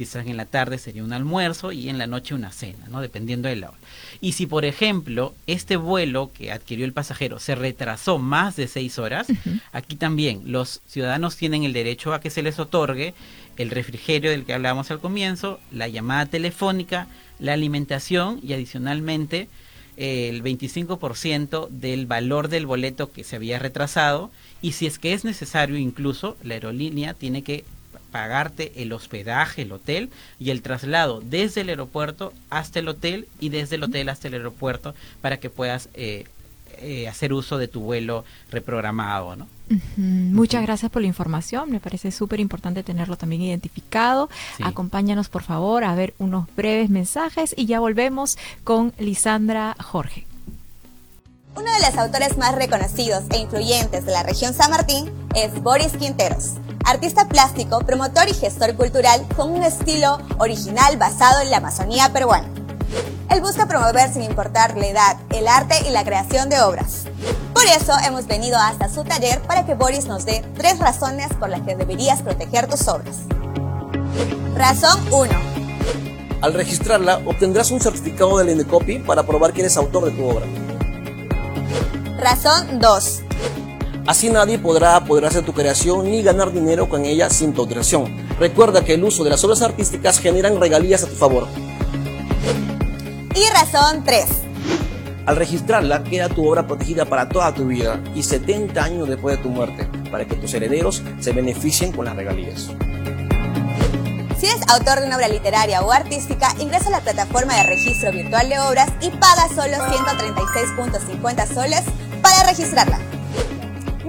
estás 0.03 0.27
en 0.27 0.38
la 0.38 0.46
tarde 0.46 0.77
sería 0.77 1.03
un 1.03 1.13
almuerzo 1.13 1.72
y 1.72 1.89
en 1.89 1.98
la 1.98 2.08
noche 2.08 2.36
una 2.36 2.51
cena, 2.51 2.88
¿no? 2.89 3.01
Dependiendo 3.01 3.50
de 3.50 3.55
la 3.55 3.70
hora. 3.70 3.79
Y 4.20 4.34
si, 4.34 4.46
por 4.46 4.65
ejemplo, 4.65 5.34
este 5.48 5.77
vuelo 5.77 6.31
que 6.34 6.51
adquirió 6.51 6.86
el 6.86 6.93
pasajero 6.93 7.39
se 7.39 7.55
retrasó 7.55 8.17
más 8.17 8.55
de 8.55 8.67
seis 8.67 9.00
horas, 9.00 9.27
aquí 9.72 9.96
también 9.96 10.43
los 10.46 10.81
ciudadanos 10.88 11.38
tienen 11.38 11.63
el 11.63 11.74
derecho 11.74 12.13
a 12.13 12.22
que 12.22 12.29
se 12.29 12.41
les 12.41 12.60
otorgue 12.60 13.13
el 13.58 13.70
refrigerio 13.70 14.31
del 14.31 14.46
que 14.46 14.53
hablábamos 14.53 14.91
al 14.91 15.00
comienzo, 15.00 15.60
la 15.72 15.88
llamada 15.88 16.25
telefónica, 16.25 17.08
la 17.39 17.53
alimentación 17.53 18.39
y 18.43 18.53
adicionalmente 18.53 19.50
el 19.98 20.41
25% 20.41 21.67
del 21.70 22.05
valor 22.05 22.48
del 22.48 22.65
boleto 22.65 23.12
que 23.12 23.24
se 23.24 23.36
había 23.36 23.60
retrasado 23.60 24.31
y 24.62 24.72
si 24.72 24.88
es 24.88 25.00
que 25.00 25.13
es 25.13 25.25
necesario 25.25 25.77
incluso 25.77 26.38
la 26.43 26.55
aerolínea 26.55 27.13
tiene 27.13 27.43
que 27.43 27.65
pagarte 28.12 28.72
el 28.82 28.94
hospedaje, 28.94 29.63
el 29.63 29.72
hotel 29.72 30.10
y 30.39 30.50
el 30.50 30.62
traslado 30.62 31.22
desde 31.22 31.62
el 31.62 31.70
aeropuerto 31.70 32.34
hasta 32.50 32.80
el 32.80 32.88
hotel 32.88 33.27
y 33.39 33.50
desde 33.50 33.75
el 33.75 33.84
hotel 33.84 34.10
hasta 34.10 34.27
el 34.27 34.36
aeropuerto 34.36 34.94
para 35.22 35.38
que 35.38 35.50
puedas 35.50 35.89
eh, 35.94 36.25
eh, 36.77 37.08
hacer 37.08 37.32
uso 37.34 37.58
de 37.58 37.68
tu 37.68 37.82
vuelo 37.82 38.25
reprogramado, 38.50 39.36
¿no? 39.36 39.48
Muchas 39.96 40.63
gracias 40.63 40.91
por 40.91 41.01
la 41.01 41.08
información, 41.08 41.70
me 41.72 41.80
parece 41.80 42.12
súper 42.12 42.39
importante 42.39 42.84
tenerlo 42.84 43.18
también 43.18 43.41
identificado. 43.41 44.30
Acompáñanos 44.63 45.30
por 45.30 45.44
favor 45.44 45.84
a 45.84 45.96
ver 45.96 46.13
unos 46.18 46.48
breves 46.56 46.89
mensajes 46.89 47.53
y 47.56 47.68
ya 47.68 47.80
volvemos 47.80 48.38
con 48.63 48.94
Lisandra 48.98 49.75
Jorge. 49.80 50.25
Uno 51.56 51.72
de 51.74 51.80
los 51.86 51.98
autores 51.98 52.38
más 52.38 52.56
reconocidos 52.56 53.24
e 53.30 53.39
influyentes 53.39 54.06
de 54.06 54.12
la 54.12 54.24
región 54.24 54.53
San 54.53 54.72
Martín 54.72 55.12
es 55.36 55.62
Boris 55.62 55.91
Quinteros, 55.98 56.53
artista 56.92 57.26
plástico, 57.26 57.80
promotor 57.80 58.28
y 58.28 58.34
gestor 58.34 58.76
cultural 58.76 59.26
con 59.36 59.52
un 59.52 59.64
estilo 59.64 60.20
original 60.40 60.98
basado 60.98 61.42
en 61.42 61.50
la 61.50 61.58
Amazonía 61.58 62.12
peruana. 62.12 62.50
Él 63.30 63.40
busca 63.40 63.66
promover 63.66 64.12
sin 64.12 64.24
importar 64.24 64.78
la 64.78 64.88
edad, 64.88 65.18
el 65.30 65.48
arte 65.48 65.76
y 65.88 65.92
la 65.92 66.04
creación 66.04 66.50
de 66.50 66.60
obras. 66.60 67.06
Por 67.54 67.64
eso 67.64 67.94
hemos 68.06 68.28
venido 68.28 68.58
hasta 68.58 68.90
su 68.90 69.06
taller 69.06 69.42
para 69.44 69.66
que 69.66 69.74
Boris 69.74 70.06
nos 70.06 70.26
dé 70.26 70.44
tres 70.58 70.80
razones 70.80 71.30
por 71.40 71.50
las 71.50 71.62
que 71.62 71.78
deberías 71.78 72.22
proteger 72.22 72.68
tus 72.68 72.86
obras. 72.90 73.20
Razón 74.56 75.00
1. 75.12 75.32
Al 76.42 76.54
registrarla, 76.54 77.22
obtendrás 77.26 77.72
un 77.72 77.80
certificado 77.80 78.38
del 78.38 78.50
Indecopy 78.50 79.00
para 79.00 79.24
probar 79.24 79.54
que 79.54 79.62
eres 79.62 79.78
autor 79.78 80.06
de 80.06 80.12
tu 80.12 80.28
obra. 80.28 80.46
Razón 82.20 82.80
2. 82.80 83.22
Así 84.08 84.29
nadie 84.29 84.58
podrá 84.58 84.96
apoderarse 84.96 85.39
de 85.39 85.46
tu 85.46 85.53
creación 85.53 86.10
ni 86.10 86.24
ganar 86.24 86.51
dinero 86.51 86.89
con 86.89 87.05
ella 87.05 87.29
sin 87.29 87.53
tu 87.53 87.62
autorización. 87.62 88.15
Recuerda 88.39 88.84
que 88.84 88.96
el 88.96 89.03
uso 89.03 89.24
de 89.24 89.29
las 89.29 89.43
obras 89.43 89.62
artísticas 89.62 90.20
generan 90.20 90.60
regalías 90.60 91.03
a 91.03 91.08
tu 91.08 91.15
favor. 91.15 91.48
Y 93.36 93.50
razón 93.53 94.03
3. 94.03 94.25
Al 95.27 95.36
registrarla, 95.36 96.03
queda 96.03 96.29
tu 96.29 96.50
obra 96.50 96.65
protegida 96.65 97.05
para 97.05 97.29
toda 97.29 97.53
tu 97.53 97.67
vida 97.67 98.01
y 98.15 98.24
70 98.24 98.84
años 98.84 99.08
después 99.08 99.38
de 99.38 99.43
tu 99.43 99.50
muerte, 99.50 99.88
para 100.10 100.25
que 100.25 100.36
tus 100.36 100.53
herederos 100.55 101.03
se 101.20 101.31
beneficien 101.31 101.91
con 101.91 102.05
las 102.05 102.15
regalías. 102.15 102.72
Si 104.39 104.48
eres 104.48 104.67
autor 104.70 105.00
de 105.00 105.05
una 105.05 105.17
obra 105.17 105.27
literaria 105.27 105.84
o 105.84 105.91
artística, 105.91 106.55
ingresa 106.60 106.88
a 106.88 106.91
la 106.91 107.01
plataforma 107.01 107.55
de 107.55 107.63
registro 107.63 108.12
virtual 108.12 108.50
de 108.50 108.60
obras 108.60 108.89
y 109.00 109.12
paga 109.12 109.48
solo 109.50 109.77
136.50 109.77 111.53
soles 111.53 111.84
para 112.24 112.43
registrarla. 112.50 113.11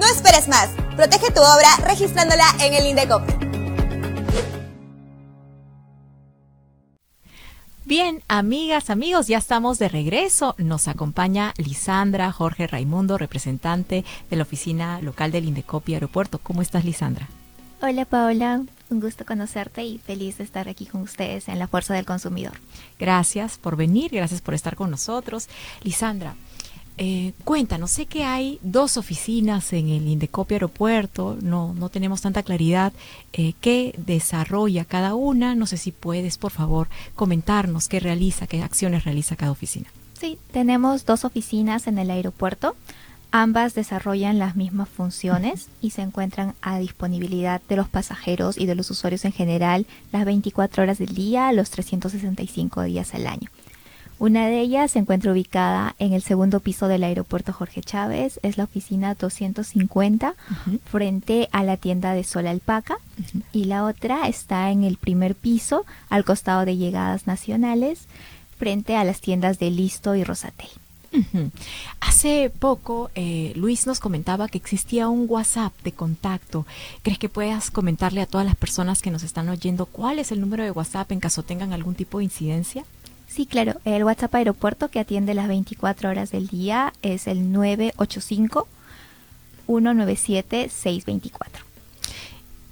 No 0.03 0.09
esperes 0.09 0.49
más, 0.49 0.69
protege 0.97 1.31
tu 1.31 1.41
obra 1.41 1.77
registrándola 1.87 2.45
en 2.61 2.75
el 2.75 2.87
Indecopy. 2.87 3.33
Bien, 7.85 8.21
amigas, 8.27 8.91
amigos, 8.91 9.29
ya 9.29 9.39
estamos 9.39 9.79
de 9.79 9.89
regreso. 9.89 10.57
Nos 10.59 10.89
acompaña 10.89 11.55
Lisandra 11.57 12.33
Jorge 12.33 12.67
Raimundo, 12.67 13.17
representante 13.17 14.05
de 14.29 14.37
la 14.37 14.43
oficina 14.43 15.01
local 15.01 15.31
del 15.31 15.45
Indecopi 15.45 15.95
Aeropuerto. 15.95 16.41
¿Cómo 16.43 16.63
estás, 16.63 16.85
Lisandra? 16.85 17.29
Hola, 17.81 18.05
Paola. 18.05 18.63
Un 18.91 19.01
gusto 19.01 19.25
conocerte 19.25 19.85
y 19.85 19.99
feliz 19.99 20.39
de 20.39 20.45
estar 20.45 20.69
aquí 20.69 20.85
con 20.85 21.03
ustedes 21.03 21.49
en 21.49 21.61
la 21.61 21.69
Fuerza 21.69 21.95
del 21.95 22.07
Consumidor. 22.07 22.55
Gracias 22.99 23.57
por 23.57 23.77
venir, 23.77 24.11
gracias 24.11 24.41
por 24.41 24.55
estar 24.55 24.75
con 24.75 24.91
nosotros. 24.91 25.49
Lisandra, 25.83 26.35
eh, 27.05 27.35
cuéntanos, 27.43 27.91
sé 27.91 28.07
que 28.07 28.23
hay 28.23 28.61
dos 28.63 28.97
oficinas 28.97 29.73
en 29.73 29.89
el 29.89 30.07
Indecopio 30.07 30.55
Aeropuerto, 30.55 31.37
no, 31.43 31.75
no 31.75 31.89
tenemos 31.89 32.23
tanta 32.23 32.45
claridad 32.45 32.93
eh, 33.33 33.55
qué 33.61 33.93
desarrolla 33.99 34.85
cada 34.85 35.17
una. 35.17 35.57
No 35.57 35.67
sé 35.67 35.79
si 35.79 35.91
puedes, 35.91 36.39
por 36.39 36.53
favor, 36.53 36.87
comentarnos 37.17 37.89
qué 37.89 37.99
realiza, 37.99 38.47
qué 38.47 38.63
acciones 38.63 39.03
realiza 39.03 39.35
cada 39.35 39.51
oficina. 39.51 39.89
Sí, 40.13 40.39
tenemos 40.53 41.05
dos 41.05 41.25
oficinas 41.25 41.89
en 41.89 41.99
el 41.99 42.09
aeropuerto. 42.09 42.77
Ambas 43.33 43.75
desarrollan 43.75 44.39
las 44.39 44.55
mismas 44.55 44.89
funciones 44.89 45.71
y 45.81 45.91
se 45.91 46.03
encuentran 46.03 46.55
a 46.63 46.79
disponibilidad 46.79 47.61
de 47.69 47.75
los 47.75 47.89
pasajeros 47.89 48.59
y 48.59 48.67
de 48.67 48.77
los 48.77 48.89
usuarios 48.93 49.25
en 49.25 49.33
general 49.33 49.87
las 50.13 50.25
24 50.25 50.85
horas 50.85 50.99
del 50.99 51.17
día, 51.17 51.51
los 51.51 51.71
365 51.71 52.83
días 52.85 53.13
al 53.13 53.27
año. 53.27 53.49
Una 54.19 54.47
de 54.47 54.61
ellas 54.61 54.93
se 54.93 55.01
encuentra 55.01 55.33
ubicada 55.33 55.97
en 55.99 56.13
el 56.13 56.23
segundo 56.23 56.61
piso 56.61 56.87
del 56.87 57.03
aeropuerto 57.03 57.53
Jorge 57.53 57.81
Chávez, 57.81 58.39
es 58.43 58.57
la 58.57 58.65
oficina 58.65 59.15
250 59.15 60.35
frente 60.85 61.49
a 61.53 61.65
la 61.65 61.77
tienda 61.77 62.15
de 62.15 62.23
Sol 62.23 62.47
Alpaca 62.47 62.99
y 63.53 63.65
la 63.65 63.85
otra 63.85 64.29
está 64.29 64.71
en 64.71 64.85
el 64.85 64.97
primer 64.97 65.35
piso 65.35 65.85
al 66.09 66.25
costado 66.25 66.65
de 66.65 66.77
llegadas 66.77 67.27
nacionales 67.27 68.07
frente 68.59 68.95
a 68.95 69.03
las 69.03 69.21
tiendas 69.21 69.59
de 69.59 69.71
Listo 69.71 70.15
y 70.15 70.23
Rosatel. 70.23 70.69
Hace 72.01 72.51
poco 72.59 73.11
eh, 73.15 73.53
Luis 73.57 73.87
nos 73.87 74.01
comentaba 74.01 74.49
que 74.49 74.59
existía 74.59 75.09
un 75.09 75.27
WhatsApp 75.29 75.73
de 75.85 75.93
contacto. 75.93 76.67
¿Crees 77.03 77.19
que 77.19 77.29
puedas 77.29 77.71
comentarle 77.71 78.23
a 78.23 78.27
todas 78.27 78.47
las 78.47 78.57
personas 78.57 79.03
que 79.03 79.11
nos 79.11 79.23
están 79.23 79.49
oyendo 79.49 79.87
cuál 79.87 80.19
es 80.19 80.33
el 80.33 80.41
número 80.41 80.65
de 80.65 80.71
WhatsApp 80.71 81.13
en 81.13 81.21
caso 81.21 81.43
tengan 81.43 81.73
algún 81.73 81.95
tipo 81.95 82.19
de 82.19 82.25
incidencia? 82.25 82.85
Sí, 83.33 83.47
claro. 83.47 83.81
El 83.87 84.05
WhatsApp 84.05 84.35
Aeropuerto 84.35 84.91
que 84.91 85.01
atiende 85.01 85.33
las 85.33 85.49
24 85.49 86.11
horas 86.11 86.31
del 86.31 86.49
día 86.49 86.93
es 87.01 87.27
el 87.27 87.51
985 87.51 88.69
197 89.67 90.69
624. 90.69 91.65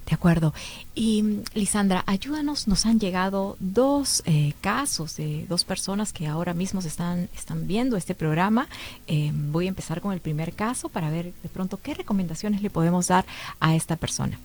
De 0.05 0.13
acuerdo. 0.13 0.53
Y 0.93 1.39
Lisandra, 1.55 2.03
ayúdanos, 2.05 2.67
nos 2.67 2.85
han 2.85 2.99
llegado 2.99 3.57
dos 3.59 4.21
eh, 4.27 4.53
casos 4.61 5.15
de 5.15 5.47
dos 5.49 5.63
personas 5.63 6.13
que 6.13 6.27
ahora 6.27 6.53
mismo 6.53 6.79
están, 6.81 7.27
están 7.35 7.65
viendo 7.65 7.97
este 7.97 8.13
programa. 8.13 8.67
Eh, 9.07 9.31
voy 9.33 9.65
a 9.65 9.69
empezar 9.69 9.99
con 9.99 10.13
el 10.13 10.19
primer 10.19 10.53
caso 10.53 10.89
para 10.89 11.09
ver 11.09 11.33
de 11.41 11.49
pronto 11.49 11.79
qué 11.81 11.95
recomendaciones 11.95 12.61
le 12.61 12.69
podemos 12.69 13.07
dar 13.07 13.25
a 13.59 13.73
esta 13.73 13.95
persona. 13.95 14.37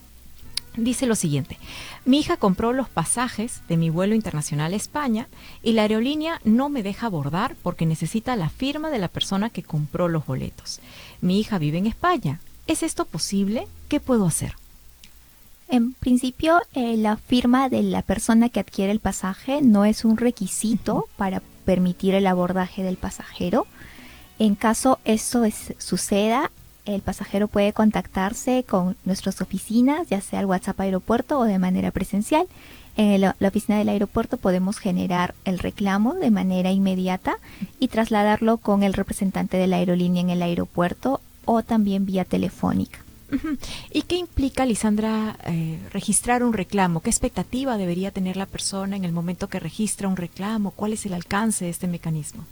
Dice 0.76 1.06
lo 1.06 1.14
siguiente, 1.14 1.58
mi 2.04 2.18
hija 2.18 2.36
compró 2.36 2.74
los 2.74 2.90
pasajes 2.90 3.62
de 3.66 3.78
mi 3.78 3.88
vuelo 3.88 4.14
internacional 4.14 4.74
a 4.74 4.76
España 4.76 5.26
y 5.62 5.72
la 5.72 5.82
aerolínea 5.82 6.40
no 6.44 6.68
me 6.68 6.82
deja 6.82 7.06
abordar 7.06 7.56
porque 7.62 7.86
necesita 7.86 8.36
la 8.36 8.50
firma 8.50 8.90
de 8.90 8.98
la 8.98 9.08
persona 9.08 9.48
que 9.48 9.62
compró 9.62 10.08
los 10.08 10.26
boletos. 10.26 10.80
Mi 11.22 11.40
hija 11.40 11.58
vive 11.58 11.78
en 11.78 11.86
España. 11.86 12.40
¿Es 12.66 12.82
esto 12.82 13.06
posible? 13.06 13.68
¿Qué 13.88 14.00
puedo 14.00 14.26
hacer? 14.26 14.54
En 15.68 15.94
principio, 15.94 16.60
eh, 16.74 16.96
la 16.96 17.16
firma 17.16 17.68
de 17.68 17.82
la 17.82 18.02
persona 18.02 18.50
que 18.50 18.60
adquiere 18.60 18.92
el 18.92 19.00
pasaje 19.00 19.62
no 19.62 19.84
es 19.84 20.04
un 20.04 20.18
requisito 20.18 21.08
para 21.16 21.42
permitir 21.64 22.14
el 22.14 22.26
abordaje 22.26 22.82
del 22.82 22.98
pasajero. 22.98 23.66
En 24.38 24.54
caso 24.54 24.98
esto 25.04 25.42
suceda, 25.78 26.50
el 26.86 27.02
pasajero 27.02 27.48
puede 27.48 27.72
contactarse 27.72 28.64
con 28.64 28.96
nuestras 29.04 29.40
oficinas, 29.40 30.08
ya 30.08 30.20
sea 30.20 30.38
al 30.38 30.46
WhatsApp 30.46 30.80
aeropuerto 30.80 31.38
o 31.38 31.44
de 31.44 31.58
manera 31.58 31.90
presencial. 31.90 32.46
En 32.96 33.20
la 33.20 33.34
oficina 33.40 33.78
del 33.78 33.90
aeropuerto 33.90 34.38
podemos 34.38 34.78
generar 34.78 35.34
el 35.44 35.58
reclamo 35.58 36.14
de 36.14 36.30
manera 36.30 36.70
inmediata 36.70 37.36
y 37.78 37.88
trasladarlo 37.88 38.56
con 38.56 38.82
el 38.82 38.94
representante 38.94 39.58
de 39.58 39.66
la 39.66 39.76
aerolínea 39.76 40.22
en 40.22 40.30
el 40.30 40.40
aeropuerto 40.40 41.20
o 41.44 41.62
también 41.62 42.06
vía 42.06 42.24
telefónica. 42.24 43.00
¿Y 43.92 44.02
qué 44.02 44.16
implica, 44.16 44.64
Lisandra, 44.64 45.36
eh, 45.44 45.78
registrar 45.92 46.42
un 46.42 46.52
reclamo? 46.52 47.00
¿Qué 47.00 47.10
expectativa 47.10 47.76
debería 47.76 48.12
tener 48.12 48.36
la 48.36 48.46
persona 48.46 48.96
en 48.96 49.04
el 49.04 49.12
momento 49.12 49.48
que 49.48 49.60
registra 49.60 50.08
un 50.08 50.16
reclamo? 50.16 50.70
¿Cuál 50.70 50.92
es 50.92 51.06
el 51.06 51.14
alcance 51.14 51.64
de 51.64 51.70
este 51.70 51.88
mecanismo? 51.88 52.44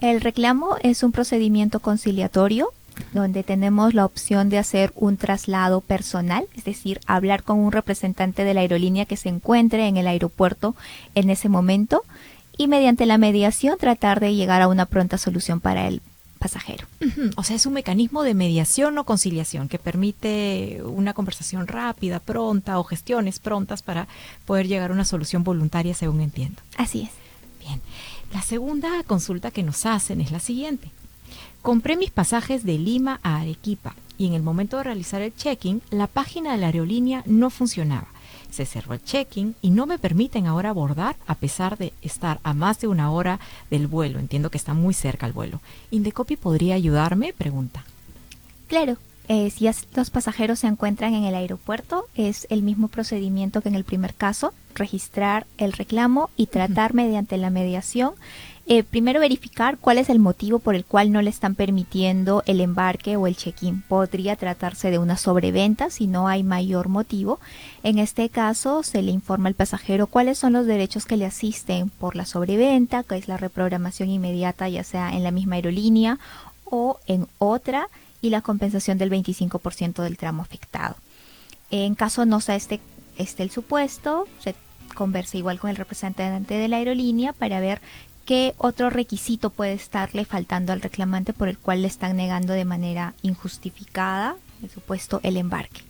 el 0.00 0.22
reclamo 0.22 0.76
es 0.82 1.02
un 1.02 1.12
procedimiento 1.12 1.80
conciliatorio 1.80 2.70
donde 3.12 3.42
tenemos 3.42 3.94
la 3.94 4.04
opción 4.04 4.48
de 4.48 4.58
hacer 4.58 4.92
un 4.94 5.16
traslado 5.16 5.80
personal, 5.80 6.46
es 6.54 6.64
decir, 6.64 7.00
hablar 7.06 7.42
con 7.42 7.58
un 7.58 7.72
representante 7.72 8.44
de 8.44 8.54
la 8.54 8.60
aerolínea 8.60 9.06
que 9.06 9.16
se 9.16 9.28
encuentre 9.28 9.86
en 9.86 9.96
el 9.96 10.06
aeropuerto 10.06 10.74
en 11.14 11.30
ese 11.30 11.48
momento 11.48 12.02
y 12.56 12.68
mediante 12.68 13.06
la 13.06 13.18
mediación 13.18 13.78
tratar 13.78 14.20
de 14.20 14.34
llegar 14.34 14.62
a 14.62 14.68
una 14.68 14.86
pronta 14.86 15.16
solución 15.16 15.60
para 15.60 15.86
el 15.86 16.02
pasajero. 16.38 16.86
O 17.36 17.42
sea, 17.42 17.56
es 17.56 17.66
un 17.66 17.72
mecanismo 17.72 18.22
de 18.22 18.34
mediación 18.34 18.96
o 18.98 19.04
conciliación 19.04 19.68
que 19.68 19.78
permite 19.78 20.80
una 20.84 21.12
conversación 21.12 21.66
rápida, 21.66 22.20
pronta 22.20 22.78
o 22.78 22.84
gestiones 22.84 23.38
prontas 23.38 23.82
para 23.82 24.08
poder 24.46 24.68
llegar 24.68 24.90
a 24.90 24.94
una 24.94 25.04
solución 25.04 25.44
voluntaria, 25.44 25.94
según 25.94 26.20
entiendo. 26.20 26.62
Así 26.76 27.02
es. 27.02 27.10
Bien. 27.60 27.80
La 28.32 28.42
segunda 28.42 29.02
consulta 29.04 29.50
que 29.50 29.62
nos 29.62 29.86
hacen 29.86 30.20
es 30.20 30.30
la 30.30 30.40
siguiente. 30.40 30.90
Compré 31.62 31.96
mis 31.96 32.10
pasajes 32.10 32.64
de 32.64 32.78
Lima 32.78 33.20
a 33.22 33.36
Arequipa 33.36 33.94
y 34.16 34.26
en 34.26 34.34
el 34.34 34.42
momento 34.42 34.76
de 34.76 34.84
realizar 34.84 35.22
el 35.22 35.34
check-in 35.34 35.82
la 35.90 36.06
página 36.06 36.52
de 36.52 36.58
la 36.58 36.66
aerolínea 36.66 37.22
no 37.26 37.50
funcionaba. 37.50 38.08
se 38.50 38.64
cerró 38.64 38.94
el 38.94 39.04
check-in 39.04 39.54
y 39.60 39.70
no 39.70 39.84
me 39.86 39.98
permiten 39.98 40.46
ahora 40.46 40.70
abordar 40.70 41.16
a 41.26 41.34
pesar 41.34 41.76
de 41.76 41.92
estar 42.00 42.40
a 42.42 42.54
más 42.54 42.80
de 42.80 42.88
una 42.88 43.10
hora 43.10 43.40
del 43.70 43.86
vuelo. 43.86 44.18
Entiendo 44.18 44.50
que 44.50 44.56
está 44.56 44.72
muy 44.72 44.94
cerca 44.94 45.26
el 45.26 45.34
vuelo. 45.34 45.60
¿Indecopi 45.90 46.36
podría 46.36 46.74
ayudarme? 46.74 47.34
Pregunta. 47.34 47.84
Claro, 48.66 48.96
eh, 49.28 49.50
si 49.50 49.68
los 49.94 50.08
pasajeros 50.10 50.60
se 50.60 50.66
encuentran 50.66 51.12
en 51.12 51.24
el 51.24 51.34
aeropuerto, 51.34 52.06
es 52.14 52.46
el 52.48 52.62
mismo 52.62 52.88
procedimiento 52.88 53.60
que 53.60 53.68
en 53.68 53.74
el 53.74 53.84
primer 53.84 54.14
caso, 54.14 54.54
registrar 54.74 55.46
el 55.58 55.74
reclamo 55.74 56.30
y 56.36 56.46
tratar 56.46 56.94
mediante 56.94 57.36
la 57.36 57.50
mediación. 57.50 58.14
Eh, 58.70 58.84
primero 58.84 59.18
verificar 59.18 59.78
cuál 59.78 59.96
es 59.96 60.10
el 60.10 60.18
motivo 60.18 60.58
por 60.58 60.74
el 60.74 60.84
cual 60.84 61.10
no 61.10 61.22
le 61.22 61.30
están 61.30 61.54
permitiendo 61.54 62.42
el 62.44 62.60
embarque 62.60 63.16
o 63.16 63.26
el 63.26 63.34
check-in. 63.34 63.80
Podría 63.80 64.36
tratarse 64.36 64.90
de 64.90 64.98
una 64.98 65.16
sobreventa 65.16 65.88
si 65.88 66.06
no 66.06 66.28
hay 66.28 66.42
mayor 66.42 66.90
motivo. 66.90 67.40
En 67.82 67.98
este 67.98 68.28
caso 68.28 68.82
se 68.82 69.00
le 69.00 69.10
informa 69.10 69.48
al 69.48 69.54
pasajero 69.54 70.06
cuáles 70.06 70.36
son 70.38 70.52
los 70.52 70.66
derechos 70.66 71.06
que 71.06 71.16
le 71.16 71.24
asisten 71.24 71.88
por 71.88 72.14
la 72.14 72.26
sobreventa, 72.26 73.04
que 73.04 73.16
es 73.16 73.26
la 73.26 73.38
reprogramación 73.38 74.10
inmediata 74.10 74.68
ya 74.68 74.84
sea 74.84 75.16
en 75.16 75.22
la 75.22 75.30
misma 75.30 75.54
aerolínea 75.54 76.18
o 76.66 76.98
en 77.06 77.26
otra 77.38 77.88
y 78.20 78.28
la 78.28 78.42
compensación 78.42 78.98
del 78.98 79.10
25% 79.10 80.02
del 80.02 80.18
tramo 80.18 80.42
afectado. 80.42 80.96
En 81.70 81.94
caso 81.94 82.26
no 82.26 82.42
sea 82.42 82.56
este, 82.56 82.80
este 83.16 83.44
el 83.44 83.50
supuesto, 83.50 84.26
se 84.40 84.54
conversa 84.94 85.36
igual 85.36 85.58
con 85.58 85.70
el 85.70 85.76
representante 85.76 86.54
de 86.54 86.68
la 86.68 86.76
aerolínea 86.76 87.32
para 87.32 87.60
ver 87.60 87.80
qué 88.28 88.54
otro 88.58 88.90
requisito 88.90 89.48
puede 89.48 89.72
estarle 89.72 90.26
faltando 90.26 90.74
al 90.74 90.82
reclamante 90.82 91.32
por 91.32 91.48
el 91.48 91.56
cual 91.56 91.80
le 91.80 91.88
están 91.88 92.18
negando 92.18 92.52
de 92.52 92.66
manera 92.66 93.14
injustificada, 93.22 94.36
el 94.62 94.68
supuesto, 94.68 95.20
el 95.22 95.38
embarque. 95.38 95.80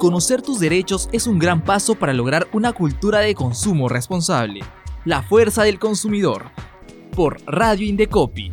Conocer 0.04 0.42
tus 0.42 0.60
derechos 0.60 1.08
es 1.12 1.26
un 1.26 1.38
gran 1.38 1.64
paso 1.64 1.94
para 1.94 2.12
lograr 2.12 2.46
una 2.52 2.74
cultura 2.74 3.20
de 3.20 3.34
consumo 3.34 3.88
responsable. 3.88 4.60
La 5.06 5.22
fuerza 5.22 5.62
del 5.62 5.78
consumidor. 5.78 6.50
Por 7.16 7.40
Radio 7.46 7.86
Indecopi 7.86 8.52